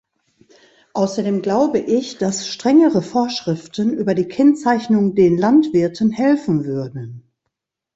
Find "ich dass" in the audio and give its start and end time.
1.77-2.47